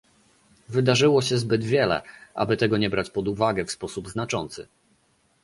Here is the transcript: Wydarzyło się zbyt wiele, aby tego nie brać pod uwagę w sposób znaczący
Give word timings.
Wydarzyło 0.69 1.21
się 1.21 1.37
zbyt 1.37 1.63
wiele, 1.63 2.01
aby 2.33 2.57
tego 2.57 2.77
nie 2.77 2.89
brać 2.89 3.09
pod 3.09 3.27
uwagę 3.27 3.65
w 3.65 3.71
sposób 3.71 4.09
znaczący 4.09 4.67